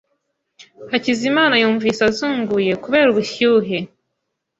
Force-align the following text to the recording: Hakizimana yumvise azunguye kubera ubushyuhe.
Hakizimana 0.91 1.53
yumvise 1.61 2.01
azunguye 2.09 2.71
kubera 2.83 3.07
ubushyuhe. 3.09 3.77